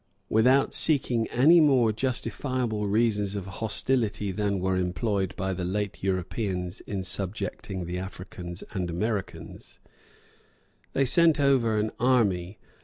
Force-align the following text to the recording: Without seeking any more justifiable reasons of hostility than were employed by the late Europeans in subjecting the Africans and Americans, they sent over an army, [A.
Without 0.29 0.73
seeking 0.73 1.27
any 1.27 1.59
more 1.61 1.91
justifiable 1.91 2.87
reasons 2.87 3.35
of 3.35 3.45
hostility 3.45 4.31
than 4.31 4.59
were 4.59 4.75
employed 4.75 5.35
by 5.35 5.53
the 5.53 5.63
late 5.63 6.01
Europeans 6.01 6.81
in 6.87 7.03
subjecting 7.03 7.85
the 7.85 7.99
Africans 7.99 8.63
and 8.71 8.89
Americans, 8.89 9.79
they 10.93 11.05
sent 11.05 11.39
over 11.39 11.77
an 11.77 11.91
army, 11.99 12.57
[A. 12.59 12.65